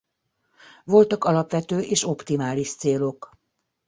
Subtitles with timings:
[0.83, 3.31] Voltak alapvető és optimális célok.